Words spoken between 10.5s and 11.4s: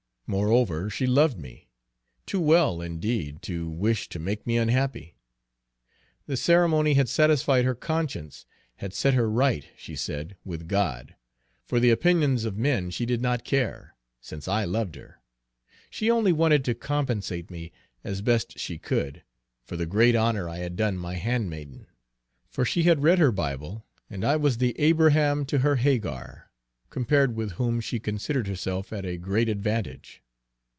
God;